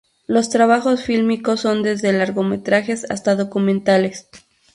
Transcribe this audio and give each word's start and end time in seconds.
Los 0.25 0.49
trabajos 0.49 1.03
fílmicos 1.03 1.59
son 1.59 1.83
desde 1.83 2.11
largometrajes 2.11 3.05
hasta 3.11 3.35
documentales. 3.35 4.27